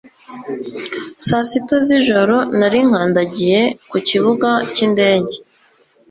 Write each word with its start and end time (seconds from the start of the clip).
Sasita 1.25 1.75
zijoro 1.87 2.35
narinkandagiye 2.59 3.61
kukibuga 3.89 4.49
cy'indege 4.71 5.35